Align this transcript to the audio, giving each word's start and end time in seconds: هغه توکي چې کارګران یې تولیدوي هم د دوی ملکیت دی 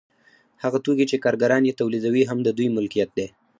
هغه 0.63 0.77
توکي 0.85 1.05
چې 1.11 1.21
کارګران 1.25 1.63
یې 1.67 1.77
تولیدوي 1.79 2.23
هم 2.29 2.39
د 2.43 2.49
دوی 2.57 2.67
ملکیت 2.77 3.09
دی 3.17 3.27